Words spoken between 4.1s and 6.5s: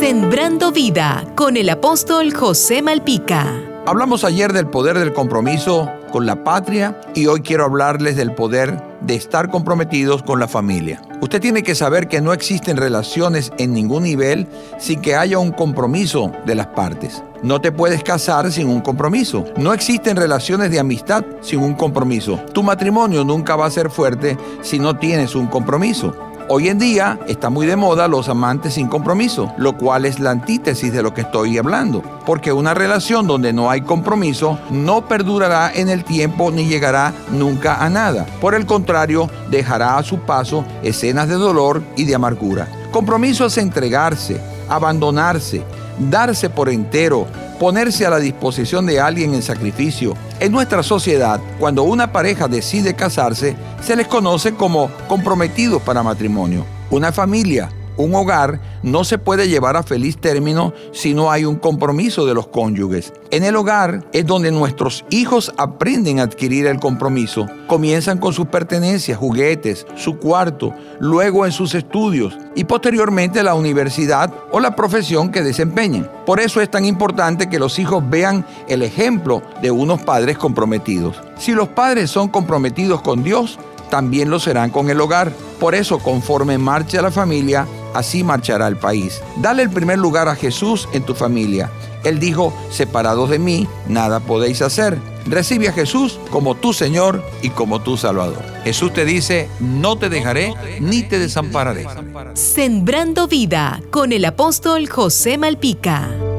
ayer del poder del compromiso con la